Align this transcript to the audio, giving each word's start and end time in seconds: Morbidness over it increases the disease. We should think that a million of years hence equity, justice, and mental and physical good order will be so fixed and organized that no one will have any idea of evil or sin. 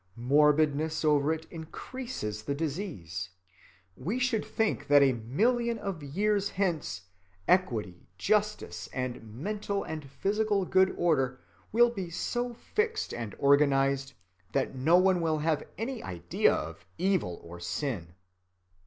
Morbidness 0.15 1.05
over 1.05 1.31
it 1.31 1.45
increases 1.51 2.41
the 2.41 2.55
disease. 2.55 3.29
We 3.95 4.17
should 4.17 4.43
think 4.43 4.87
that 4.87 5.03
a 5.03 5.13
million 5.13 5.77
of 5.77 6.01
years 6.01 6.49
hence 6.49 7.03
equity, 7.47 8.07
justice, 8.17 8.89
and 8.93 9.21
mental 9.35 9.83
and 9.83 10.09
physical 10.09 10.65
good 10.65 10.95
order 10.97 11.39
will 11.71 11.91
be 11.91 12.09
so 12.09 12.51
fixed 12.51 13.13
and 13.13 13.35
organized 13.37 14.13
that 14.53 14.73
no 14.75 14.97
one 14.97 15.21
will 15.21 15.37
have 15.37 15.67
any 15.77 16.01
idea 16.01 16.51
of 16.51 16.83
evil 16.97 17.39
or 17.43 17.59
sin. 17.59 18.15